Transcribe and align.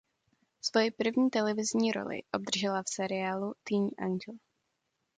Svoji 0.61 0.91
první 0.91 1.29
televizní 1.29 1.91
roli 1.91 2.21
obdržela 2.33 2.83
v 2.83 2.89
seriálu 2.89 3.53
"Teen 3.63 3.89
Angel". 3.97 4.35